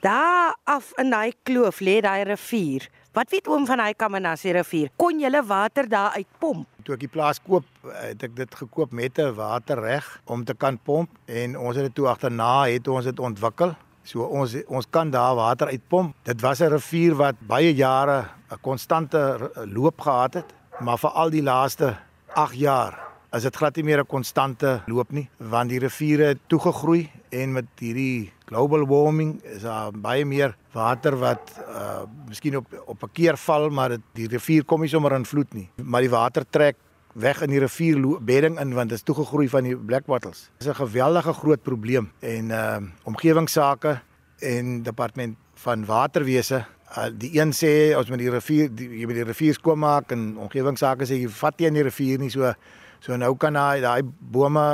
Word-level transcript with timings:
Daar 0.00 0.56
af 0.64 0.92
in 0.96 1.10
daai 1.12 1.34
kloof 1.44 1.82
lê 1.84 1.98
daai 2.00 2.24
rivier. 2.24 2.86
Wat 3.12 3.28
weet 3.30 3.48
oom 3.52 3.66
van 3.68 3.82
daai 3.82 3.92
Kamanassie 3.94 4.54
rivier? 4.56 4.88
Kon 4.96 5.20
jy 5.20 5.28
water 5.44 5.88
daar 5.88 6.14
uitpomp? 6.16 6.64
Toe 6.86 6.94
ek 6.94 7.02
die 7.04 7.10
plaas 7.12 7.40
koop, 7.44 7.66
het 7.84 8.24
ek 8.24 8.32
dit 8.38 8.54
gekoop 8.62 8.94
met 8.96 9.18
'n 9.18 9.34
waterreg 9.36 10.06
om 10.24 10.44
te 10.44 10.54
kan 10.54 10.78
pomp 10.78 11.10
en 11.26 11.58
ons 11.58 11.76
het 11.76 11.84
dit 11.84 11.94
toe 11.94 12.08
agterna 12.08 12.64
het 12.64 12.88
ons 12.88 13.04
dit 13.04 13.20
ontwikkel. 13.20 13.76
So 14.02 14.24
ons 14.24 14.56
ons 14.68 14.86
kan 14.90 15.10
daar 15.10 15.34
water 15.34 15.68
uitpomp. 15.68 16.14
Dit 16.24 16.40
was 16.40 16.60
'n 16.60 16.72
rivier 16.72 17.14
wat 17.14 17.36
baie 17.46 17.74
jare 17.74 18.24
'n 18.50 18.60
konstante 18.62 19.50
loop 19.66 20.00
gehad 20.00 20.34
het, 20.34 20.54
maar 20.80 20.98
vir 20.98 21.10
al 21.10 21.30
die 21.30 21.42
laaste 21.42 21.96
8 22.34 22.54
jaar 22.54 23.09
is 23.32 23.46
dit 23.46 23.56
glad 23.56 23.76
nie 23.76 23.84
meer 23.84 24.00
'n 24.00 24.06
konstante 24.06 24.82
loop 24.86 25.12
nie, 25.12 25.28
want 25.38 25.70
die 25.70 25.78
riviere 25.78 26.24
het 26.34 26.38
toegegroei 26.48 27.10
en 27.30 27.52
met 27.52 27.66
hierdie 27.78 28.32
global 28.46 28.86
warming 28.86 29.40
is 29.44 29.62
daar 29.62 29.92
baie 29.92 30.24
meer 30.24 30.56
water 30.72 31.16
wat 31.16 31.52
uh 31.68 32.02
miskien 32.28 32.56
op 32.56 32.66
op 32.86 33.02
'n 33.02 33.12
keer 33.12 33.36
val, 33.36 33.70
maar 33.70 33.88
dit 33.88 34.00
die 34.14 34.28
rivier 34.28 34.64
kom 34.64 34.80
nie 34.80 34.88
sommer 34.88 35.12
in 35.12 35.24
vloed 35.24 35.54
nie, 35.54 35.68
maar 35.82 36.00
die 36.00 36.10
water 36.10 36.44
trek 36.50 36.76
weg 37.14 37.42
in 37.42 37.50
die 37.50 37.60
rivierbedding 37.60 38.58
in 38.60 38.74
want 38.74 38.88
dit 38.88 38.98
is 38.98 39.04
toegegroei 39.04 39.48
van 39.48 39.64
die 39.64 39.76
black 39.76 40.06
bottles. 40.06 40.50
Dis 40.58 40.68
'n 40.68 40.74
geweldige 40.74 41.32
groot 41.32 41.62
probleem 41.62 42.10
en 42.20 42.50
uh 42.50 42.78
omgewingsake 43.04 44.00
en 44.38 44.82
departement 44.82 45.36
van 45.54 45.84
waterwese 45.84 46.64
uh, 46.96 47.06
die 47.12 47.40
een 47.40 47.52
sê 47.52 47.96
ons 47.96 48.08
moet 48.08 48.18
die 48.18 48.30
rivier 48.30 48.70
die, 48.74 48.88
jy 49.00 49.06
moet 49.06 49.14
die 49.14 49.24
rivier 49.24 49.54
skoon 49.54 49.78
maak 49.78 50.12
en 50.12 50.36
omgewingsake 50.38 51.06
sê 51.06 51.20
jy 51.20 51.28
vat 51.28 51.58
nie 51.58 51.66
in 51.66 51.74
die 51.74 51.86
rivier 51.86 52.18
nie 52.18 52.30
so 52.30 52.54
so 53.00 53.16
nou 53.16 53.34
kan 53.36 53.56
daai 53.56 53.80
daai 53.80 54.02
bome 54.04 54.66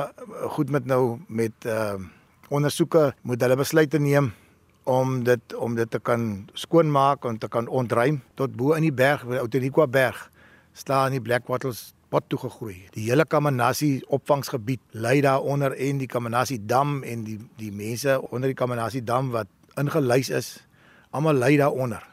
goed 0.57 0.71
met 0.71 0.87
nou 0.87 1.19
met 1.29 1.66
uh 1.66 1.97
ondersoeke 2.49 3.11
moet 3.27 3.43
hulle 3.43 3.57
besluite 3.59 3.99
neem 3.99 4.30
om 4.87 5.25
dit 5.27 5.55
om 5.59 5.75
dit 5.75 5.91
te 5.91 5.99
kan 5.99 6.47
skoonmaak 6.55 7.25
en 7.27 7.39
te 7.43 7.49
kan 7.51 7.66
ontruim 7.66 8.21
tot 8.39 8.55
bo 8.55 8.77
in 8.79 8.87
die 8.87 8.95
berg, 8.95 9.24
Outeniqua 9.27 9.88
berg 9.91 10.21
staan 10.79 11.16
die 11.16 11.21
black 11.21 11.46
bottles 11.49 11.93
pot 12.09 12.29
toe 12.30 12.38
gegroei. 12.38 12.77
Die 12.95 13.09
hele 13.09 13.27
Kamanassie 13.27 14.05
opvangsgebied 14.15 14.80
lê 14.95 15.18
daaronder 15.27 15.74
en 15.74 15.99
die 15.99 16.07
Kamanassie 16.11 16.61
dam 16.63 17.01
en 17.02 17.24
die 17.27 17.40
die 17.59 17.73
mense 17.74 18.21
onder 18.30 18.52
die 18.52 18.59
Kamanassie 18.59 19.02
dam 19.02 19.33
wat 19.35 19.51
ingelys 19.74 20.30
is, 20.30 20.52
almal 21.11 21.35
lê 21.35 21.57
daaronder. 21.59 22.05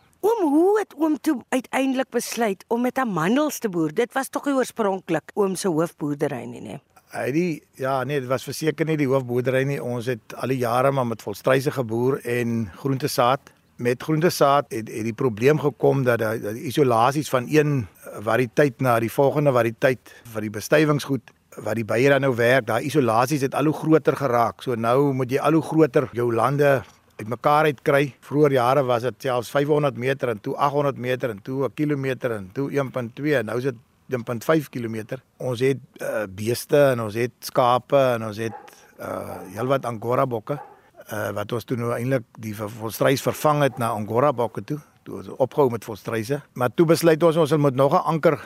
Oom, 0.44 0.52
hoe 0.52 0.80
het 0.80 0.94
oom 1.00 1.14
toe 1.22 1.38
uiteindelik 1.50 2.10
besluit 2.12 2.66
om 2.68 2.82
met 2.82 2.98
amandels 2.98 3.60
te 3.64 3.70
boer? 3.70 3.94
Dit 3.96 4.12
was 4.14 4.28
tog 4.30 4.48
oorspronklik 4.52 5.32
oom 5.40 5.56
se 5.56 5.70
hoofboerdery 5.72 6.42
nie, 6.50 6.62
nee. 6.62 6.80
Hy 7.14 7.28
die 7.32 7.52
ja, 7.80 8.02
nee, 8.04 8.20
dit 8.20 8.28
was 8.28 8.44
verseker 8.44 8.90
nie 8.90 8.98
die 9.00 9.08
hoofboerdery 9.08 9.62
nie. 9.70 9.78
Ons 9.80 10.10
het 10.12 10.36
al 10.36 10.52
die 10.52 10.60
jare 10.60 10.92
maar 10.92 11.08
met 11.08 11.24
volstryse 11.24 11.72
geboer 11.72 12.20
en 12.28 12.66
groentesaad. 12.82 13.54
Met 13.80 14.04
groentesaad 14.04 14.68
het, 14.74 14.90
het 14.92 15.08
die 15.08 15.16
probleem 15.16 15.62
gekom 15.64 16.04
dat 16.04 16.20
die 16.20 16.66
isolasies 16.68 17.32
van 17.32 17.48
een 17.48 17.86
variëteit 18.28 18.84
na 18.84 18.98
die 19.00 19.12
volgende 19.14 19.54
variëteit 19.56 20.12
vir 20.34 20.48
die 20.50 20.52
bestuivingsgoed 20.58 21.32
wat 21.64 21.80
die 21.80 21.88
bye 21.88 22.10
dan 22.10 22.26
nou 22.26 22.34
werk, 22.36 22.68
daai 22.68 22.84
isolasies 22.90 23.46
het 23.48 23.56
al 23.56 23.72
hoe 23.72 23.78
groter 23.80 24.20
geraak. 24.20 24.60
So 24.66 24.76
nou 24.76 25.14
moet 25.16 25.32
jy 25.32 25.40
al 25.40 25.56
hoe 25.56 25.64
groter 25.72 26.10
jou 26.18 26.28
lande 26.36 26.82
uitmekaar 27.24 27.72
uitkry. 27.72 28.16
Vroeger 28.20 28.58
jare 28.60 28.84
was 28.84 29.08
dit 29.08 29.26
selfs 29.28 29.50
500 29.54 29.98
meter 29.98 30.30
en 30.30 30.42
toe 30.44 30.56
800 30.56 30.98
meter 30.98 31.30
en 31.30 31.42
toe 31.42 31.66
'n 31.66 31.74
kilometer 31.74 32.32
en 32.32 32.50
toe 32.54 32.70
1.2 32.72 33.36
en 33.40 33.46
nou 33.46 33.58
is 33.58 33.64
dit 33.64 33.76
1.5 34.12 34.70
km. 34.70 35.18
Ons 35.38 35.60
het 35.60 35.80
uh, 36.02 36.24
beeste 36.30 36.78
en 36.78 37.02
ons 37.02 37.14
het 37.14 37.32
skape 37.40 37.98
en 37.98 38.26
ons 38.26 38.38
het 38.38 38.54
uh 39.00 39.42
heelwat 39.56 39.86
angora 39.86 40.26
bokke. 40.26 40.60
Uh 41.12 41.32
wat 41.32 41.52
ons 41.52 41.64
toe 41.64 41.78
nou 41.78 41.92
eintlik 41.92 42.24
die 42.40 42.56
volstrys 42.56 43.22
vervang 43.22 43.64
het 43.64 43.78
na 43.78 43.90
angora 43.90 44.34
bokke 44.34 44.64
toe 44.64 44.80
toe 45.04 45.18
ons 45.20 45.32
opgehou 45.38 45.70
met 45.72 45.84
volstryse. 45.84 46.42
Maar 46.54 46.72
toe 46.74 46.86
besluit 46.86 47.24
ons 47.24 47.38
ons 47.38 47.58
moet 47.58 47.76
nog 47.76 47.94
'n 47.94 48.06
anker 48.06 48.40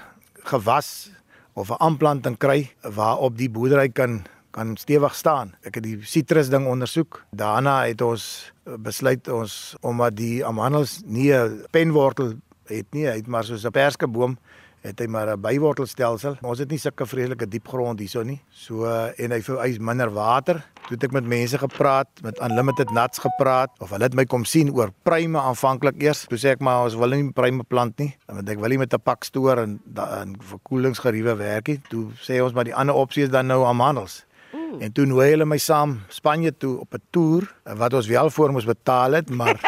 gewas 0.44 1.12
of 1.54 1.70
'n 1.70 1.82
aanplanting 1.82 2.38
kry 2.38 2.72
waarop 2.82 3.38
die 3.38 3.50
boerdery 3.50 3.90
kan 3.90 4.26
kan 4.58 4.74
stewig 4.78 5.16
staan. 5.16 5.54
Ek 5.62 5.78
het 5.78 5.86
die 5.86 5.98
sitrus 6.02 6.50
ding 6.50 6.66
ondersoek. 6.70 7.22
Daarna 7.38 7.84
het 7.86 8.02
ons 8.02 8.52
besluit 8.82 9.30
ons 9.30 9.76
omdat 9.86 10.18
die 10.18 10.46
amandels 10.46 11.02
nie 11.06 11.32
'n 11.34 11.66
penwortel 11.72 12.34
het 12.66 12.88
nie, 12.92 13.06
het 13.06 13.28
maar 13.28 13.44
soos 13.44 13.66
'n 13.66 13.72
perskeboom 13.72 14.38
het 14.82 15.00
hy 15.00 15.08
maar 15.08 15.28
'n 15.28 15.42
bywortelstelsel. 15.42 16.38
Ons 16.42 16.60
het 16.60 16.70
nie 16.70 16.80
sulke 16.80 17.06
vreeslike 17.06 17.48
diep 17.48 17.68
grond 17.68 18.00
hierso 18.00 18.24
nie. 18.24 18.42
So 18.50 18.86
en 19.18 19.32
hy 19.32 19.42
vereis 19.42 19.80
minder 19.80 20.10
water. 20.10 20.66
Toe 20.88 20.96
het 20.96 21.04
ek 21.04 21.12
met 21.12 21.26
mense 21.26 21.58
gepraat, 21.58 22.08
met 22.22 22.40
Unlimited 22.40 22.90
Nuts 22.92 23.20
gepraat 23.20 23.70
of 23.80 23.90
hulle 23.90 24.04
het 24.04 24.14
my 24.14 24.26
kom 24.26 24.46
sien 24.46 24.72
oor 24.72 24.92
pruime 25.04 25.40
aanvanklik 25.40 26.02
eers. 26.02 26.26
Toe 26.28 26.38
sê 26.38 26.50
ek 26.50 26.60
maar 26.60 26.84
ons 26.84 26.96
wil 26.96 27.10
nie 27.10 27.32
pruime 27.32 27.64
plant 27.64 27.98
nie. 27.98 28.16
Want 28.26 28.50
ek 28.50 28.60
wil 28.60 28.70
nie 28.70 28.78
met 28.78 28.94
'n 28.94 29.02
pak 29.04 29.24
stoor 29.24 29.58
en 29.58 29.82
in 29.96 30.36
verkoelingsgeriewe 30.40 31.36
werk 31.36 31.68
nie. 31.68 31.82
Toe 31.90 32.12
sê 32.22 32.42
ons 32.44 32.54
maar 32.54 32.64
die 32.64 32.76
ander 32.76 32.96
opsie 32.96 33.24
is 33.24 33.30
dan 33.30 33.48
nou 33.48 33.66
amandels. 33.66 34.27
Mm. 34.68 34.82
En 34.82 34.92
toe 34.92 35.06
nooi 35.06 35.30
hulle 35.30 35.46
my 35.46 35.58
saam 35.58 36.02
Spanje 36.12 36.52
toe 36.58 36.80
op 36.80 36.94
'n 36.94 37.04
toer 37.10 37.48
wat 37.64 37.94
ons 37.94 38.08
wel 38.08 38.30
voor 38.30 38.52
moes 38.52 38.66
betaal 38.66 39.12
het, 39.12 39.30
maar 39.30 39.56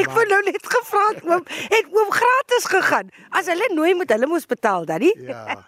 Ek 0.00 0.08
wou 0.10 0.24
nou 0.26 0.40
net 0.44 0.66
gevra 0.66 1.02
het 1.14 1.24
oom, 1.24 1.42
het 1.46 1.86
oom 1.94 2.10
gratis 2.10 2.64
gegaan. 2.64 3.10
As 3.30 3.46
hulle 3.46 3.68
nooi 3.74 3.94
moet 3.94 4.10
hulle 4.10 4.26
moes 4.26 4.46
betaal, 4.46 4.84
daddy. 4.84 5.12
Ja. 5.26 5.64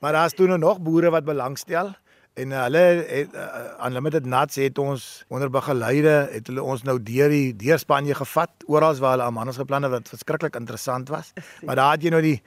Maar 0.00 0.12
daar's 0.12 0.34
toe 0.34 0.56
nog 0.56 0.80
boere 0.80 1.10
wat 1.10 1.24
belangstel 1.24 1.92
en 2.34 2.50
uh, 2.50 2.62
hulle 2.62 2.78
het 3.08 3.34
uh, 3.36 3.86
unlimited 3.86 4.24
nuts 4.24 4.56
het 4.56 4.78
ons 4.78 5.24
onder 5.28 5.50
begeleide 5.52 6.28
het 6.32 6.46
hulle 6.48 6.62
ons 6.64 6.84
nou 6.88 6.96
deur 7.02 7.28
die 7.32 7.52
deur 7.56 7.80
Spanje 7.80 8.16
gevat 8.16 8.64
oral 8.66 8.96
waar 8.96 9.16
hulle 9.16 9.28
amandels 9.28 9.60
geplant 9.60 9.84
het 9.84 9.92
wat 9.92 10.08
verskriklik 10.08 10.56
interessant 10.56 11.12
was. 11.12 11.32
Maar 11.60 11.76
daar 11.76 11.96
het 11.96 12.06
jy 12.06 12.12
nou 12.14 12.22
die 12.24 12.38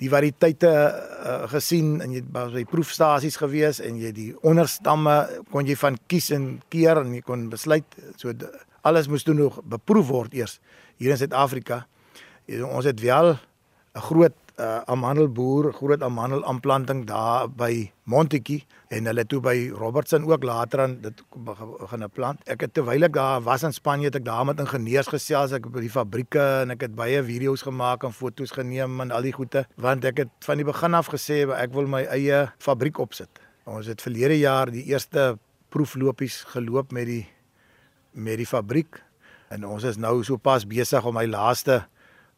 die 0.00 0.10
variëteite 0.10 0.70
uh, 0.70 1.48
gesien 1.52 2.00
en 2.02 2.12
jy 2.12 2.22
was 2.32 2.52
by 2.52 2.64
proefstasies 2.68 3.36
gewees 3.36 3.80
en 3.80 3.98
jy 4.00 4.12
die 4.12 4.30
onderstamme 4.42 5.44
kon 5.52 5.66
jy 5.66 5.76
van 5.76 5.98
kies 6.10 6.30
en 6.34 6.60
keer 6.72 7.02
en 7.02 7.14
jy 7.14 7.22
kon 7.26 7.48
besluit 7.52 7.98
so 8.16 8.32
alles 8.82 9.08
moes 9.08 9.22
toe 9.22 9.34
nog 9.34 9.60
beproef 9.64 10.08
word 10.08 10.34
eers 10.34 10.58
hier 10.98 11.14
in 11.14 11.18
Suid-Afrika. 11.18 11.84
Ons 12.66 12.84
het 12.84 13.00
wel 13.00 13.38
'n 13.94 14.00
groot 14.00 14.34
uh, 14.60 14.80
amandelboer, 14.90 15.72
groot 15.72 16.02
amandelaanplanting 16.02 17.04
daar 17.08 17.48
by 17.48 17.90
Montetjie 18.10 18.62
en 18.92 19.06
hulle 19.08 19.24
toe 19.28 19.40
by 19.44 19.54
Robertson 19.78 20.24
ook 20.28 20.44
later 20.44 20.82
aan 20.84 20.96
dit 21.04 21.22
begin 21.46 22.06
plant. 22.12 22.42
Ek 22.50 22.64
het 22.66 22.74
terwyl 22.74 23.06
ek 23.06 23.14
daar 23.16 23.42
was 23.44 23.64
in 23.66 23.72
Spanje 23.72 24.10
het 24.10 24.18
ek 24.20 24.26
daar 24.26 24.44
met 24.48 24.60
ingenieurs 24.60 25.10
gesels, 25.12 25.54
ek 25.56 25.68
by 25.72 25.84
die 25.84 25.92
fabrieke 25.92 26.42
en 26.62 26.74
ek 26.74 26.88
het 26.88 26.96
baie 26.98 27.22
video's 27.24 27.64
gemaak 27.66 28.04
en 28.04 28.16
foto's 28.16 28.52
geneem 28.52 29.00
en 29.04 29.14
al 29.14 29.28
die 29.28 29.34
goede 29.36 29.64
want 29.76 30.04
ek 30.08 30.24
het 30.24 30.34
van 30.46 30.60
die 30.60 30.68
begin 30.68 30.98
af 30.98 31.12
gesê 31.12 31.44
ek 31.56 31.72
wil 31.76 31.88
my 31.88 32.04
eie 32.10 32.44
fabriek 32.62 33.00
opsit. 33.02 33.30
Ons 33.64 33.88
het 33.88 34.02
verlede 34.02 34.40
jaar 34.40 34.72
die 34.72 34.84
eerste 34.90 35.36
proeflopies 35.72 36.42
geloop 36.52 36.92
met 36.92 37.08
die 37.08 37.24
met 38.12 38.36
die 38.36 38.48
fabriek 38.48 39.00
en 39.52 39.64
ons 39.64 39.84
is 39.88 39.96
nou 40.00 40.18
so 40.24 40.36
pas 40.36 40.64
besig 40.68 41.04
om 41.04 41.16
my 41.16 41.24
laaste 41.28 41.82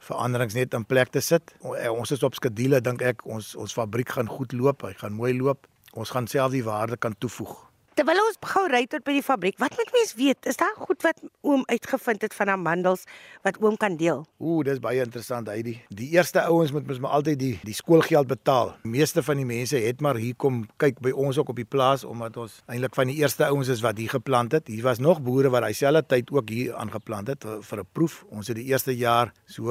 veranderings 0.05 0.55
net 0.55 0.75
in 0.75 0.85
plek 0.87 1.13
te 1.15 1.21
sit. 1.25 1.55
Eh, 1.79 1.91
ons 1.93 2.11
is 2.11 2.23
op 2.27 2.37
skedule 2.37 2.81
dink 2.85 3.03
ek 3.03 3.25
ons 3.27 3.55
ons 3.61 3.77
fabriek 3.81 4.17
gaan 4.17 4.31
goed 4.31 4.53
loop, 4.53 4.85
hy 4.87 4.93
gaan 5.01 5.17
mooi 5.17 5.33
loop. 5.37 5.69
Ons 5.95 6.11
gaan 6.11 6.27
self 6.27 6.53
die 6.53 6.65
waarde 6.67 6.99
kan 6.99 7.15
toevoeg. 7.19 7.55
Terwyl 7.95 8.19
ons 8.19 8.39
gou 8.51 8.65
ry 8.67 8.81
tot 8.91 9.05
by 9.07 9.13
die 9.15 9.23
fabriek, 9.23 9.55
wat 9.63 9.77
moet 9.79 9.91
mens 9.95 10.17
weet? 10.19 10.49
Is 10.51 10.57
daar 10.59 10.73
goed 10.75 11.05
wat 11.07 11.21
oom 11.47 11.61
uitgevind 11.71 12.25
het 12.27 12.33
van 12.35 12.51
amandels 12.51 13.05
wat 13.47 13.61
oom 13.63 13.77
kan 13.79 13.95
deel? 14.01 14.25
Ooh, 14.43 14.65
dis 14.67 14.81
baie 14.83 15.05
interessant, 15.05 15.47
Heidi. 15.47 15.77
Die 15.95 16.09
eerste 16.17 16.43
ouens 16.43 16.73
moet 16.75 16.89
mos 16.91 16.99
maar 16.99 17.15
altyd 17.21 17.39
die 17.39 17.53
die 17.63 17.77
skoolgeld 17.79 18.27
betaal. 18.33 18.73
Die 18.83 18.91
meeste 18.97 19.23
van 19.23 19.39
die 19.39 19.47
mense 19.47 19.79
het 19.79 20.03
maar 20.03 20.19
hier 20.19 20.35
kom 20.35 20.65
kyk 20.83 20.99
by 21.07 21.13
ons 21.15 21.39
ook 21.39 21.55
op 21.55 21.63
die 21.63 21.69
plaas 21.71 22.03
omdat 22.03 22.41
ons 22.43 22.57
eintlik 22.67 22.99
van 22.99 23.13
die 23.13 23.17
eerste 23.23 23.47
ouens 23.47 23.71
is 23.71 23.85
wat 23.87 24.03
hier 24.03 24.11
geplant 24.17 24.59
het. 24.59 24.67
Hier 24.67 24.83
was 24.83 24.99
nog 24.99 25.23
boere 25.23 25.55
wat 25.55 25.63
daai 25.63 25.79
selfde 25.79 26.03
tyd 26.17 26.35
ook 26.35 26.51
hier 26.51 26.75
aangeplant 26.75 27.31
het 27.31 27.47
vir 27.47 27.79
'n 27.79 27.89
proef. 27.93 28.25
Ons 28.27 28.51
het 28.51 28.59
die 28.59 28.67
eerste 28.75 28.97
jaar 28.97 29.31
so 29.47 29.71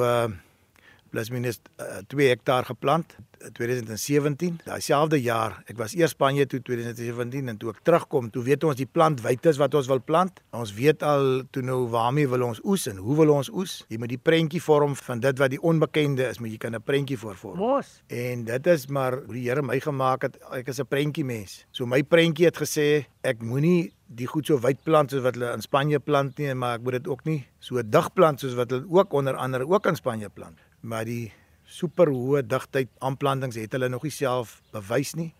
plus 1.14 1.30
minus 1.30 1.60
uh, 1.78 2.02
2 2.10 2.26
hektaar 2.32 2.66
geplant 2.66 3.14
2017. 3.54 4.56
Daai 4.64 4.80
selfde 4.82 5.18
jaar, 5.22 5.60
ek 5.70 5.78
was 5.78 5.94
eers 5.94 6.14
Spanje 6.16 6.46
toe 6.50 6.58
2017 6.64 7.52
en 7.52 7.58
toe 7.60 7.70
ek 7.74 7.82
terugkom, 7.86 8.30
toe 8.34 8.42
weet 8.46 8.64
ons 8.66 8.78
die 8.78 8.88
plant 8.88 9.20
wytes 9.22 9.60
wat 9.60 9.76
ons 9.78 9.90
wil 9.90 10.00
plant. 10.02 10.40
Ons 10.56 10.72
weet 10.74 11.04
al 11.06 11.44
toe 11.54 11.62
nou 11.66 11.84
waarmee 11.92 12.30
wil 12.30 12.46
ons 12.48 12.58
oes 12.66 12.88
en 12.90 12.98
hoe 13.04 13.18
wil 13.20 13.34
ons 13.36 13.52
oes? 13.54 13.76
Jy 13.92 14.00
moet 14.02 14.14
die 14.14 14.20
prentjie 14.20 14.62
vorm 14.64 14.96
van 14.98 15.22
dit 15.22 15.42
wat 15.42 15.54
die 15.54 15.60
onbekende 15.62 16.26
is, 16.32 16.40
maar 16.42 16.50
jy 16.50 16.58
kan 16.58 16.74
'n 16.74 16.82
prentjie 16.82 17.18
voorvorm. 17.20 17.58
Mos. 17.58 18.02
En 18.08 18.44
dit 18.44 18.66
is 18.66 18.86
maar 18.88 19.12
hoe 19.12 19.34
die 19.34 19.44
Here 19.44 19.62
my 19.62 19.78
gemaak 19.80 20.22
het. 20.22 20.38
Ek 20.50 20.68
is 20.68 20.80
'n 20.80 20.86
prentjie 20.86 21.24
mens. 21.24 21.64
So 21.70 21.86
my 21.86 22.02
prentjie 22.02 22.46
het 22.46 22.56
gesê 22.56 23.06
ek 23.22 23.42
moenie 23.42 23.92
die 24.08 24.26
goed 24.26 24.46
so 24.46 24.58
wyd 24.58 24.82
plant 24.84 25.10
soos 25.10 25.22
wat 25.22 25.34
hulle 25.34 25.52
in 25.52 25.60
Spanje 25.60 25.98
plant 25.98 26.38
nie, 26.38 26.54
maar 26.54 26.78
ek 26.78 26.82
moet 26.82 26.92
dit 26.92 27.08
ook 27.08 27.24
nie 27.24 27.46
so 27.58 27.82
dig 27.82 28.12
plant 28.12 28.40
soos 28.40 28.54
wat 28.54 28.70
hulle 28.70 28.86
ook 28.88 29.12
onder 29.12 29.36
andere 29.36 29.66
ook 29.66 29.86
in 29.86 29.96
Spanje 29.96 30.28
plant. 30.28 30.58
Maar 30.84 31.08
die 31.08 31.32
super 31.64 32.10
hoë 32.12 32.44
digtheid 32.46 32.90
aanplantings 33.04 33.56
het 33.56 33.72
hulle 33.72 33.88
nog 33.88 34.04
nie 34.04 34.12
self 34.12 34.58
bewys 34.74 35.14
nie. 35.16 35.32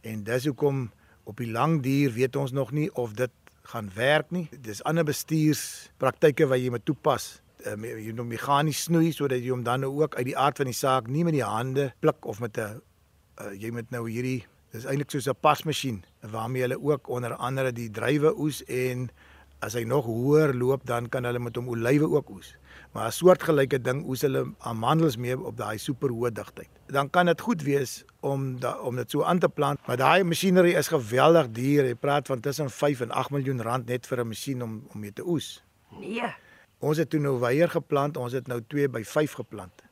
En 0.00 0.24
dis 0.24 0.48
hoekom 0.48 0.88
op 1.28 1.36
die 1.36 1.50
lang 1.52 1.82
duur 1.84 2.14
weet 2.16 2.36
ons 2.40 2.54
nog 2.56 2.72
nie 2.72 2.88
of 2.96 3.12
dit 3.18 3.32
gaan 3.68 3.90
werk 3.94 4.30
nie. 4.32 4.46
Dis 4.64 4.80
ander 4.88 5.04
bestuurspraktyke 5.04 6.48
wat 6.48 6.62
jy 6.62 6.72
moet 6.72 6.86
toepas. 6.88 7.38
Um, 7.66 7.84
jy 7.84 8.14
moet 8.14 8.30
meganies 8.30 8.84
snoei 8.86 9.10
sodat 9.12 9.42
jy 9.42 9.50
hom 9.50 9.64
dan 9.66 9.82
nou 9.82 9.90
ook 9.98 10.14
uit 10.14 10.28
die 10.30 10.36
aard 10.38 10.60
van 10.62 10.70
die 10.70 10.78
saak 10.78 11.08
nie 11.10 11.24
met 11.26 11.34
die 11.34 11.44
hande 11.44 11.88
pluk 12.00 12.28
of 12.30 12.38
met 12.40 12.56
'n 12.56 12.78
uh, 13.42 13.50
jy 13.52 13.72
moet 13.74 13.90
nou 13.90 14.04
hierdie 14.08 14.46
dis 14.72 14.86
eintlik 14.86 15.10
soos 15.10 15.26
'n 15.26 15.34
pasmasjien 15.40 16.04
waarmee 16.22 16.62
hulle 16.62 16.78
ook 16.78 17.08
onder 17.08 17.34
andere 17.34 17.72
die 17.72 17.90
druiwe 17.90 18.30
oes 18.38 18.62
en 18.64 19.10
as 19.64 19.74
hy 19.74 19.84
nog 19.88 20.06
hoër 20.06 20.54
loop 20.54 20.84
dan 20.86 21.08
kan 21.08 21.26
hulle 21.26 21.40
met 21.42 21.56
hom 21.56 21.68
olywe 21.68 22.08
ook 22.10 22.30
oes. 22.30 22.54
Maar 22.92 23.08
'n 23.08 23.12
soortgelyke 23.12 23.80
ding 23.80 24.04
oes 24.06 24.22
hulle 24.22 24.54
amandels 24.58 25.16
mee 25.16 25.38
op 25.38 25.56
daai 25.56 25.78
superhoë 25.78 26.32
digtheid. 26.32 26.68
Dan 26.86 27.10
kan 27.10 27.26
dit 27.26 27.40
goed 27.40 27.62
wees 27.62 28.04
om 28.20 28.60
da, 28.60 28.78
om 28.80 28.96
dit 28.96 29.10
so 29.10 29.22
aan 29.22 29.38
te 29.38 29.48
plant, 29.48 29.86
maar 29.86 29.96
daai 29.96 30.24
masjinerie 30.24 30.74
is 30.74 30.88
geweldig 30.88 31.50
duur. 31.50 31.84
Jy 31.84 31.94
praat 31.94 32.26
van 32.26 32.40
tussen 32.40 32.70
5 32.70 33.00
en 33.00 33.10
8 33.10 33.30
miljoen 33.30 33.62
rand 33.62 33.86
net 33.86 34.06
vir 34.06 34.20
'n 34.20 34.28
masjien 34.28 34.62
om 34.62 34.82
om 34.92 35.00
mee 35.00 35.12
te 35.12 35.26
oes. 35.26 35.62
Nee. 36.00 36.34
Ons 36.78 36.96
het 36.96 37.10
toe 37.10 37.20
nou 37.20 37.38
weier 37.40 37.68
geplant, 37.68 38.16
ons 38.16 38.32
het 38.32 38.46
nou 38.46 38.60
2 38.66 38.88
by 38.88 39.02
5 39.04 39.32
geplant. 39.32 39.87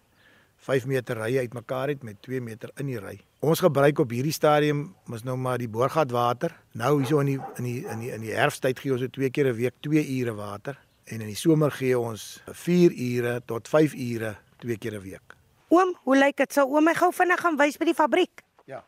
5 0.66 0.86
meter 0.90 1.18
rye 1.20 1.38
uitmekaar 1.44 1.92
het 1.92 2.02
met 2.02 2.18
2 2.26 2.40
meter 2.42 2.70
in 2.82 2.88
die 2.90 2.98
ry. 2.98 3.20
Ons 3.46 3.62
gebruik 3.62 4.00
op 4.02 4.10
hierdie 4.10 4.34
stadium 4.34 4.88
mos 5.06 5.22
nou 5.22 5.36
maar 5.38 5.60
die 5.62 5.70
boorgat 5.70 6.10
water. 6.10 6.56
Nou 6.74 6.96
hierso 6.98 7.20
in 7.22 7.30
die 7.30 7.38
in 7.60 7.68
die 7.68 7.78
in 7.86 8.02
die 8.02 8.10
in 8.16 8.24
die 8.26 8.34
herfsttyd 8.34 8.82
gee 8.82 8.94
ons 8.96 9.04
dit 9.04 9.12
twee 9.12 9.30
keer 9.30 9.52
'n 9.52 9.56
week 9.56 9.74
2 9.80 10.02
ure 10.18 10.34
water 10.34 10.78
en 11.06 11.20
in 11.20 11.30
die 11.30 11.38
somer 11.38 11.70
gee 11.70 11.98
ons 11.98 12.42
4 12.50 12.90
ure 12.92 13.40
tot 13.46 13.68
5 13.68 13.94
ure 13.94 14.36
twee 14.58 14.76
keer 14.76 14.94
'n 14.98 15.02
week. 15.02 15.36
Oom, 15.68 15.94
hoe 16.02 16.16
lyk 16.16 16.36
dit? 16.36 16.52
Sou 16.52 16.66
oom 16.66 16.84
my 16.84 16.94
gou 16.94 17.12
vinnig 17.12 17.40
gaan 17.40 17.56
wys 17.56 17.76
by 17.76 17.84
die 17.84 17.94
fabriek? 17.94 18.42
Ja. 18.66 18.84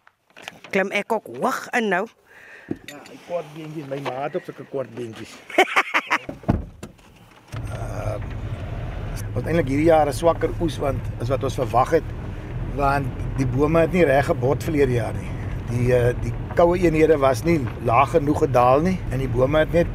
Klim 0.70 0.90
ek 0.90 1.12
ook 1.12 1.26
hoog 1.26 1.68
in 1.70 1.88
nou. 1.88 2.06
Ja, 2.86 2.98
hy 3.08 3.18
kort 3.28 3.46
beentjies, 3.54 3.86
my 3.88 4.00
maat 4.00 4.36
ook 4.36 4.44
sulke 4.44 4.64
kort 4.64 4.94
beentjies. 4.94 5.34
Ehm 7.68 8.22
uh, 8.22 8.38
Wat 9.34 9.46
eintlik 9.46 9.68
hierdie 9.68 9.90
jaar 9.90 10.08
'n 10.08 10.12
swakker 10.12 10.50
oes 10.60 10.78
want 10.78 11.00
is 11.20 11.28
wat 11.28 11.44
ons 11.44 11.54
verwag 11.54 11.90
het 11.90 12.08
want 12.76 13.06
die 13.38 13.46
bome 13.46 13.80
het 13.80 13.92
nie 13.92 14.04
reg 14.04 14.26
gebot 14.26 14.62
verlede 14.62 14.92
jaar 14.92 15.14
nie. 15.14 15.30
Die 15.68 15.92
uh, 15.92 16.12
die 16.22 16.32
koue 16.54 16.78
eenhede 16.78 17.18
was 17.18 17.44
nie 17.44 17.60
laag 17.84 18.10
genoeg 18.16 18.38
gedaal 18.46 18.80
nie 18.80 18.98
en 19.10 19.18
die 19.18 19.28
bome 19.28 19.58
het 19.58 19.72
net 19.72 19.86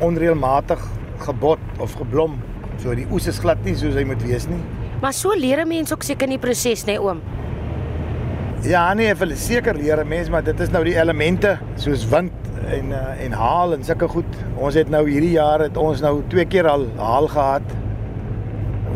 onreëlmatig 0.00 0.82
gebot 1.26 1.58
of 1.78 1.94
geblom. 1.94 2.38
So 2.82 2.94
die 2.94 3.06
oes 3.10 3.26
is 3.26 3.38
glad 3.38 3.62
nie 3.64 3.76
soos 3.78 3.94
hy 3.94 4.04
moet 4.04 4.22
wees 4.26 4.48
nie. 4.50 4.60
Maar 5.02 5.12
so 5.12 5.34
leer 5.34 5.64
'n 5.64 5.68
mens 5.68 5.92
ook 5.92 6.02
seker 6.02 6.28
in 6.28 6.38
die 6.38 6.38
proses, 6.38 6.84
né, 6.84 6.92
nee, 6.92 7.00
oom? 7.00 7.20
Ja, 8.62 8.94
nee, 8.94 9.14
vir 9.14 9.36
seker 9.36 9.74
leer 9.74 10.04
'n 10.04 10.08
mens, 10.08 10.30
maar 10.30 10.44
dit 10.44 10.60
is 10.60 10.70
nou 10.70 10.84
die 10.84 10.94
elemente 10.94 11.58
soos 11.76 12.08
wind 12.08 12.32
en 12.66 12.90
uh, 12.90 13.24
en 13.24 13.32
haal 13.32 13.72
en 13.72 13.84
sulke 13.84 14.08
goed. 14.08 14.36
Ons 14.56 14.74
het 14.74 14.88
nou 14.88 15.08
hierdie 15.08 15.32
jaar 15.32 15.60
het 15.60 15.76
ons 15.76 16.00
nou 16.00 16.22
twee 16.28 16.44
keer 16.44 16.68
al 16.68 16.86
haal 16.96 17.28
gehad 17.28 17.62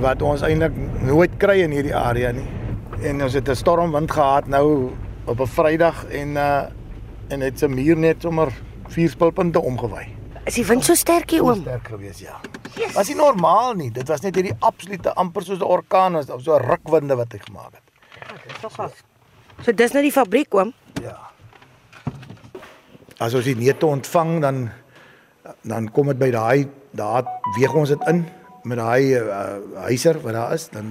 wat 0.01 0.23
ons 0.23 0.43
eintlik 0.43 0.75
nooit 1.03 1.37
kry 1.41 1.61
in 1.65 1.75
hierdie 1.75 1.95
area 1.97 2.33
nie. 2.33 2.47
En 3.03 3.23
ons 3.23 3.33
het 3.33 3.49
'n 3.49 3.55
stormwind 3.55 4.11
gehad 4.11 4.47
nou 4.49 4.91
op 5.25 5.41
'n 5.41 5.47
Vrydag 5.47 6.05
en 6.11 6.37
uh 6.37 6.63
en 7.29 7.41
dit 7.41 7.59
se 7.59 7.69
muur 7.69 7.97
net 7.97 8.23
sommer 8.23 8.53
vier 8.89 9.11
spulpunte 9.11 9.61
omgewy. 9.61 10.07
Is 10.45 10.55
die 10.55 10.67
wind 10.67 10.85
so 10.85 10.95
sterk 10.95 11.31
hier 11.31 11.43
oom? 11.43 11.61
Sterk 11.61 11.89
geweest, 11.89 12.21
ja. 12.21 12.41
Yes. 12.77 12.93
Was 12.95 13.09
nie 13.09 13.17
normaal 13.17 13.75
nie. 13.75 13.91
Dit 13.91 14.09
was 14.09 14.21
net 14.21 14.35
hierdie 14.35 14.55
absolute 14.59 15.15
amper 15.15 15.43
soos 15.43 15.59
'n 15.59 15.63
orkaan 15.63 16.17
of 16.17 16.43
so 16.43 16.57
rukwinde 16.57 17.17
wat 17.17 17.33
hy 17.33 17.39
gemaak 17.39 17.73
het. 17.73 17.87
Ja, 18.21 18.37
dis 18.47 18.61
tog 18.61 18.79
af. 18.79 19.03
So 19.63 19.73
dis 19.73 19.93
nou 19.93 20.03
die 20.03 20.13
fabriek 20.13 20.55
oom? 20.55 20.73
Ja. 21.03 21.17
As 23.19 23.35
ons 23.35 23.45
die 23.45 23.57
neute 23.57 23.87
ontvang 23.87 24.41
dan 24.41 24.71
dan 25.63 25.91
kom 25.93 26.07
dit 26.07 26.19
by 26.19 26.31
daai 26.31 26.69
daar 26.91 27.25
weeg 27.59 27.75
ons 27.75 27.89
dit 27.89 28.09
in 28.09 28.27
met 28.67 28.81
daai 28.81 29.15
uh, 29.15 29.43
huiser 29.87 30.19
wat 30.25 30.35
daar 30.35 30.55
is, 30.57 30.67
dan 30.75 30.89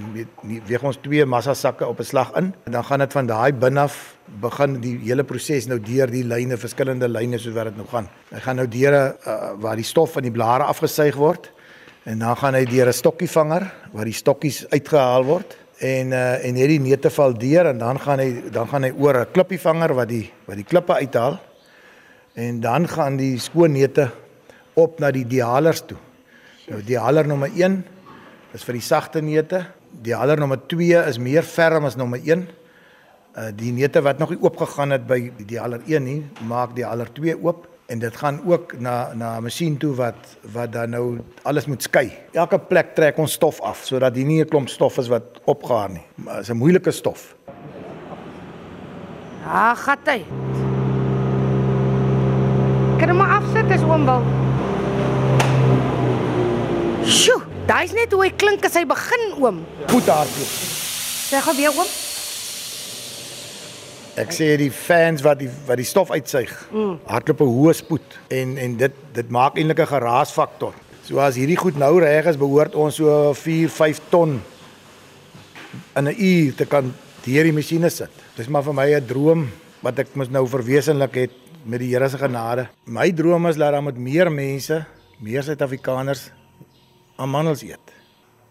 weeg 0.66 0.84
ons 0.86 0.96
twee 1.04 1.24
massa 1.28 1.54
sakke 1.54 1.84
op 1.86 2.00
'n 2.00 2.08
slag 2.08 2.32
in 2.40 2.54
en 2.64 2.72
dan 2.72 2.84
gaan 2.84 2.98
dit 3.04 3.12
van 3.12 3.26
daai 3.26 3.52
bin 3.52 3.78
af 3.78 4.16
begin 4.40 4.80
die 4.80 4.96
hele 5.04 5.24
proses 5.24 5.66
nou 5.66 5.78
deur 5.80 6.10
die 6.10 6.24
lyne, 6.24 6.56
verskillende 6.56 7.08
lyne 7.08 7.38
soos 7.38 7.54
wat 7.54 7.64
dit 7.64 7.76
nou 7.76 7.86
gaan. 7.88 8.08
Hy 8.32 8.40
gaan 8.40 8.56
nou 8.56 8.68
deur 8.68 8.94
uh, 8.94 9.52
waar 9.60 9.76
die 9.76 9.84
stof 9.84 10.12
van 10.12 10.22
die 10.22 10.32
blare 10.32 10.64
afgesuig 10.64 11.14
word 11.14 11.52
en 12.04 12.18
dan 12.18 12.36
gaan 12.36 12.54
hy 12.54 12.64
deur 12.64 12.88
'n 12.88 12.92
stokkievanger 12.92 13.72
waar 13.92 14.04
die 14.04 14.16
stokkies 14.16 14.66
uitgehaal 14.70 15.24
word 15.24 15.56
en 15.78 16.12
uh, 16.12 16.44
en 16.46 16.54
hierdie 16.54 16.80
neute 16.80 17.10
val 17.10 17.34
deur 17.34 17.66
en 17.66 17.78
dan 17.78 18.00
gaan 18.00 18.18
hy 18.18 18.50
dan 18.52 18.68
gaan 18.68 18.84
hy 18.84 18.92
oor 18.96 19.20
'n 19.20 19.32
klippievanger 19.32 19.94
wat 19.94 20.08
die 20.08 20.32
wat 20.46 20.56
die 20.56 20.64
klippe 20.64 20.94
uithaal 20.94 21.38
en 22.34 22.60
dan 22.60 22.88
gaan 22.88 23.16
die 23.16 23.38
skoon 23.38 23.72
neute 23.72 24.10
op 24.74 25.00
na 25.00 25.10
die 25.10 25.26
dialers 25.26 25.84
toe. 25.86 26.05
Nou 26.66 26.80
die 26.82 26.96
haler 26.98 27.26
nommer 27.30 27.52
1 27.54 27.76
is 28.56 28.64
vir 28.66 28.74
die 28.74 28.82
sagte 28.82 29.20
neute. 29.22 29.60
Die 30.02 30.14
haler 30.18 30.40
nommer 30.40 30.58
2 30.58 31.04
is 31.06 31.18
meer 31.22 31.46
ferm 31.46 31.86
as 31.86 31.94
nommer 31.98 32.18
1. 32.18 32.42
Uh 33.36 33.50
die 33.54 33.70
neute 33.70 34.00
wat 34.02 34.18
nog 34.18 34.32
nie 34.34 34.40
oopgegaan 34.42 34.96
het 34.96 35.04
by 35.06 35.20
die 35.46 35.60
haler 35.60 35.84
1 35.86 36.02
nie, 36.02 36.20
maak 36.48 36.74
die 36.74 36.86
haler 36.86 37.06
2 37.14 37.36
oop 37.38 37.68
en 37.86 38.02
dit 38.02 38.16
gaan 38.18 38.40
ook 38.42 38.74
na 38.82 39.12
na 39.14 39.36
'n 39.38 39.42
masjien 39.46 39.76
toe 39.78 39.94
wat 39.94 40.18
wat 40.52 40.72
dan 40.72 40.90
nou 40.90 41.20
alles 41.42 41.66
moet 41.66 41.82
skei. 41.82 42.10
Elke 42.32 42.58
plek 42.58 42.94
trek 42.94 43.18
ons 43.18 43.32
stof 43.32 43.60
af 43.60 43.84
sodat 43.84 44.16
hier 44.16 44.26
nie 44.26 44.42
'n 44.42 44.48
klomp 44.48 44.68
stof 44.68 44.98
is 44.98 45.08
wat 45.08 45.40
opgaar 45.44 45.90
nie. 45.90 46.06
Maar 46.14 46.40
is 46.40 46.50
'n 46.50 46.56
moeilike 46.56 46.90
stof. 46.90 47.36
Ah, 49.46 49.76
gat 49.76 50.06
hy. 50.06 50.24
Kan 52.98 53.08
hom 53.08 53.20
afsit 53.20 53.70
as 53.70 53.82
oom 53.82 54.04
wil. 54.04 54.45
Sjoe, 57.06 57.38
daai's 57.68 57.92
net 57.94 58.10
hoe 58.10 58.24
hy 58.24 58.32
klink 58.34 58.64
as 58.66 58.74
hy 58.74 58.82
begin 58.88 59.28
oom. 59.38 59.60
Goed 59.92 60.08
hardloop. 60.10 60.54
Sê 61.30 61.38
gou 61.44 61.52
weer 61.54 61.70
oom. 61.70 61.90
Ek 64.18 64.32
sê 64.34 64.48
die 64.58 64.72
fans 64.74 65.22
wat 65.22 65.38
die 65.38 65.50
wat 65.68 65.78
die 65.78 65.86
stof 65.86 66.10
uitsuig. 66.10 66.50
Mm. 66.72 66.96
Hardloop 67.06 67.44
'n 67.44 67.52
hoë 67.58 67.74
spoed 67.78 68.16
en 68.34 68.56
en 68.58 68.74
dit 68.82 68.94
dit 69.14 69.30
maak 69.30 69.54
eintlik 69.54 69.86
'n 69.86 69.92
geraasfaktor. 69.94 70.74
So 71.06 71.22
as 71.22 71.38
hierdie 71.38 71.56
goed 71.56 71.78
nou 71.78 72.00
reg 72.02 72.26
is, 72.26 72.36
behoort 72.36 72.74
ons 72.74 72.96
so 72.96 73.32
4, 73.34 73.68
5 73.70 74.00
ton 74.10 74.42
in 75.94 76.08
'n 76.08 76.16
uur 76.18 76.54
te 76.56 76.66
kan 76.66 76.92
deur 77.22 77.44
die 77.44 77.52
masjiene 77.52 77.90
sit. 77.90 78.10
Dis 78.36 78.48
maar 78.48 78.64
vir 78.64 78.74
my 78.74 78.94
'n 78.94 79.06
droom 79.06 79.48
wat 79.80 79.98
ek 79.98 80.16
mos 80.16 80.28
nou 80.28 80.46
verwesenlik 80.48 81.14
het 81.14 81.30
met 81.64 81.78
die 81.78 81.94
Here 81.94 82.08
se 82.08 82.18
genade. 82.18 82.68
My 82.84 83.12
droom 83.12 83.46
is 83.46 83.56
dat 83.56 83.72
daar 83.72 83.82
met 83.82 83.96
meer 83.96 84.32
mense, 84.32 84.86
meer 85.20 85.42
Suid-Afrikaners 85.42 86.32
amandels 87.22 87.64
eet. 87.66 87.92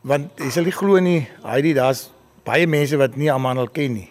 Want 0.06 0.42
jy 0.42 0.50
sal 0.54 0.68
nie 0.68 0.76
glo 0.76 1.00
nie, 1.02 1.22
Heidi, 1.45 1.74
daar's 1.78 2.07
baie 2.45 2.68
mense 2.69 2.98
wat 3.02 3.18
nie 3.18 3.31
amandel 3.34 3.69
ken 3.74 3.95
nie. 3.98 4.10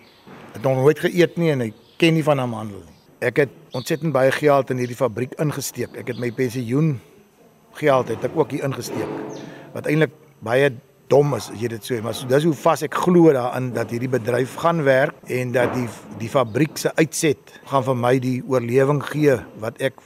Het 0.54 0.62
nog 0.62 0.80
nooit 0.80 1.00
geëet 1.02 1.38
nie 1.38 1.52
en 1.54 1.66
hy 1.66 1.70
ken 1.98 2.16
nie 2.16 2.24
van 2.26 2.42
amandel 2.42 2.82
nie. 2.82 2.96
Ek 3.24 3.44
het 3.44 3.52
ontsettend 3.74 4.14
baie 4.14 4.32
geld 4.34 4.72
in 4.74 4.82
hierdie 4.82 4.98
fabriek 4.98 5.36
ingesteek. 5.42 5.94
Ek 5.98 6.10
het 6.12 6.18
my 6.22 6.30
pensioen 6.34 6.96
geld 7.78 8.10
het 8.12 8.26
ek 8.26 8.34
ook 8.38 8.54
hier 8.54 8.66
ingesteek. 8.66 9.14
Wat 9.74 9.86
eintlik 9.90 10.14
baie 10.44 10.72
dom 11.12 11.34
is 11.36 11.50
as 11.52 11.60
jy 11.60 11.68
dit 11.74 11.84
so, 11.86 12.00
maar 12.02 12.16
dis 12.30 12.46
hoe 12.48 12.56
vas 12.64 12.82
ek 12.86 12.98
glo 13.04 13.32
daarin 13.34 13.70
dat 13.76 13.92
hierdie 13.92 14.10
bedryf 14.10 14.56
gaan 14.62 14.82
werk 14.86 15.16
en 15.30 15.52
dat 15.54 15.74
die 15.76 15.86
die 16.22 16.30
fabriek 16.32 16.78
se 16.80 16.92
uitset 16.96 17.58
gaan 17.70 17.84
vir 17.86 17.98
my 18.06 18.14
die 18.22 18.38
oorlewing 18.50 19.02
gee 19.12 19.36
wat 19.62 19.80
ek 19.84 20.00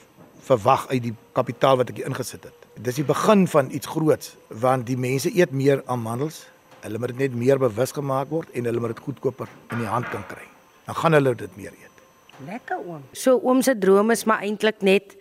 verwag 0.49 0.88
uit 0.93 1.02
die 1.11 1.14
kapitaal 1.37 1.78
wat 1.81 1.93
ek 1.93 2.02
hier 2.02 2.11
ingesit 2.11 2.49
het. 2.49 2.58
Dis 2.78 2.94
die 2.94 3.06
begin 3.06 3.49
van 3.50 3.73
iets 3.75 3.88
groots 3.90 4.37
want 4.62 4.87
die 4.87 4.97
mense 4.97 5.30
eet 5.35 5.50
meer 5.50 5.80
amandels. 5.90 6.44
Hulle 6.85 6.99
moet 7.02 7.11
dit 7.11 7.25
net 7.25 7.35
meer 7.35 7.58
bewus 7.58 7.90
gemaak 7.92 8.28
word 8.30 8.50
en 8.54 8.68
hulle 8.70 8.80
moet 8.82 8.92
dit 8.94 9.00
goedkoper 9.02 9.49
in 9.75 9.80
die 9.82 9.88
hand 9.90 10.06
kan 10.12 10.23
kry. 10.30 10.44
Dan 10.87 10.94
gaan 10.94 11.16
hulle 11.18 11.32
dit 11.35 11.56
meer 11.58 11.73
eet. 11.75 12.02
Lekker 12.47 12.78
oom. 12.78 13.00
So 13.18 13.40
oom 13.42 13.64
se 13.66 13.75
droom 13.75 14.14
is 14.14 14.23
maar 14.30 14.44
eintlik 14.47 14.85
net 14.87 15.16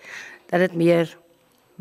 dat 0.51 0.61
dit 0.67 0.75
meer 0.77 1.15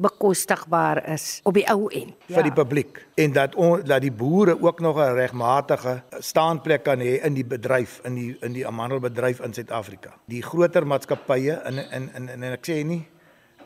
bekostigbaar 0.01 1.03
is 1.13 1.27
op 1.49 1.57
die 1.57 1.65
ou 1.73 1.89
end 1.89 2.13
ja. 2.29 2.39
vir 2.39 2.47
die 2.49 2.55
publiek 2.57 3.01
en 3.17 3.35
dat 3.37 3.55
on, 3.57 3.81
dat 3.85 4.01
die 4.05 4.13
boere 4.13 4.57
ook 4.61 4.81
nog 4.85 4.97
'n 5.01 5.17
regmatige 5.17 6.03
staanplek 6.21 6.85
kan 6.85 7.01
hê 7.01 7.21
in 7.25 7.35
die 7.35 7.45
bedryf 7.45 8.01
in 8.05 8.15
die 8.15 8.37
in 8.41 8.53
die 8.53 8.67
amandelbedryf 8.67 9.41
in 9.41 9.53
Suid-Afrika. 9.53 10.17
Die 10.25 10.43
groter 10.43 10.87
maatskappye 10.87 11.61
in 11.69 11.79
in 11.93 12.11
in 12.17 12.29
en 12.29 12.53
ek 12.53 12.65
sê 12.65 12.85
nie 12.85 13.05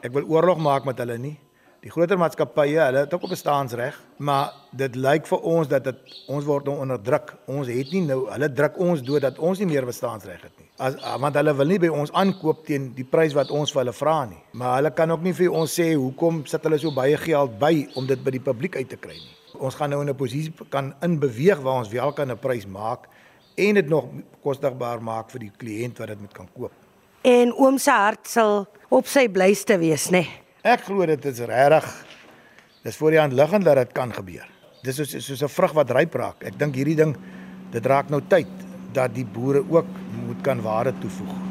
ek 0.03 0.13
wil 0.13 0.27
oorlog 0.27 0.59
maak 0.59 0.85
met 0.85 0.99
hulle 0.99 1.19
nie. 1.19 1.39
Die 1.81 1.89
groter 1.89 2.19
maatskappye, 2.21 2.77
hulle 2.77 3.07
het 3.07 3.15
ook 3.17 3.23
op 3.25 3.31
bestaansreg, 3.33 3.95
maar 4.21 4.51
dit 4.77 4.97
lyk 5.01 5.25
vir 5.31 5.45
ons 5.49 5.69
dat 5.69 5.87
dit 5.87 6.17
ons 6.29 6.45
word 6.45 6.67
nou 6.69 6.75
onderdruk. 6.83 7.31
Ons 7.49 7.71
het 7.73 7.95
nie 7.95 8.03
nou, 8.05 8.19
hulle 8.29 8.51
druk 8.53 8.75
ons 8.85 9.01
dood 9.01 9.25
dat 9.25 9.39
ons 9.41 9.63
nie 9.63 9.69
meer 9.71 9.87
bestaansreg 9.89 10.43
het 10.45 10.59
nie. 10.61 10.67
As 10.77 10.99
want 11.23 11.39
hulle 11.41 11.55
wil 11.57 11.73
nie 11.73 11.79
by 11.81 11.89
ons 12.03 12.13
aankoop 12.13 12.67
teen 12.67 12.91
die 12.99 13.07
prys 13.09 13.33
wat 13.39 13.49
ons 13.57 13.73
vir 13.73 13.81
hulle 13.81 13.95
vra 13.97 14.17
nie. 14.29 14.43
Maar 14.61 14.75
hulle 14.75 14.91
kan 14.99 15.15
ook 15.15 15.25
nie 15.25 15.33
vir 15.39 15.57
ons 15.57 15.79
sê 15.81 15.87
hoekom 15.95 16.43
sit 16.51 16.69
hulle 16.69 16.81
so 16.83 16.93
baie 16.93 17.17
geld 17.23 17.57
by 17.63 17.73
om 17.97 18.11
dit 18.13 18.21
by 18.27 18.37
die 18.37 18.43
publiek 18.51 18.77
uit 18.77 18.93
te 18.93 19.01
kry 19.01 19.17
nie. 19.17 19.33
Ons 19.57 19.81
gaan 19.81 19.89
nou 19.95 20.03
in 20.05 20.13
'n 20.13 20.17
posisie 20.21 20.53
kan 20.69 20.93
inbeweeg 21.01 21.65
waar 21.65 21.81
ons 21.81 21.89
wel 21.89 22.13
kan 22.13 22.31
'n 22.31 22.37
prys 22.37 22.67
maak 22.67 23.09
en 23.57 23.75
dit 23.75 23.89
nog 23.89 24.05
kosbaar 24.43 25.01
maak 25.01 25.31
vir 25.31 25.41
die 25.49 25.53
kliënt 25.57 25.99
wat 25.99 26.09
dit 26.09 26.21
moet 26.21 26.35
kan 26.35 26.49
koop. 26.53 26.73
En 27.25 27.55
oom 27.57 27.79
se 27.79 27.91
hart 27.91 28.29
sal 28.29 28.69
op 28.91 29.07
sy 29.07 29.29
blyste 29.29 29.79
wees, 29.79 30.11
nê? 30.11 30.21
Nee. 30.21 30.50
Ek 30.61 30.83
glo 30.85 31.07
dit 31.09 31.25
is 31.25 31.39
regtig 31.49 31.87
dis 32.85 32.97
voor 33.01 33.15
die 33.15 33.21
hand 33.21 33.33
liggend 33.33 33.65
dat 33.65 33.79
dit 33.81 33.93
kan 33.97 34.13
gebeur. 34.13 34.45
Dis 34.85 34.97
soos 34.97 35.17
soos 35.25 35.43
'n 35.43 35.49
vrug 35.49 35.73
wat 35.73 35.91
ryp 35.91 36.15
raak. 36.15 36.45
Ek 36.45 36.59
dink 36.59 36.75
hierdie 36.75 36.97
ding 36.97 37.17
dit 37.73 37.87
raak 37.87 38.11
nou 38.11 38.21
tyd 38.29 38.49
dat 38.93 39.15
die 39.15 39.25
boere 39.25 39.65
ook 39.71 39.87
moet 40.27 40.43
kan 40.43 40.61
waarde 40.61 40.93
toevoeg. 41.01 41.50